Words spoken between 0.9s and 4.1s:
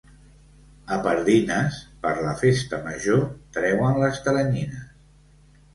A Pardines, per la festa major, treuen